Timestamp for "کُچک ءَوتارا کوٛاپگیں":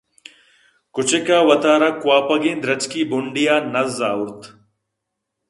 0.93-2.59